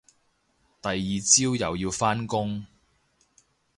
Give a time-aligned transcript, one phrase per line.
[0.81, 2.65] 第二朝又要返工